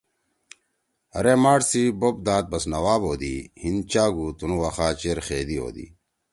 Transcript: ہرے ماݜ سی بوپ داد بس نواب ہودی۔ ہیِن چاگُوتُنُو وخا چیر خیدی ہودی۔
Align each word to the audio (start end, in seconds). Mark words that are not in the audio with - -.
ہرے 1.13 1.33
ماݜ 1.43 1.61
سی 1.69 1.83
بوپ 1.99 2.15
داد 2.25 2.43
بس 2.51 2.63
نواب 2.73 3.01
ہودی۔ 3.07 3.35
ہیِن 3.61 3.75
چاگُوتُنُو 3.91 4.55
وخا 4.63 4.87
چیر 4.99 5.17
خیدی 5.27 5.57
ہودی۔ 5.61 5.85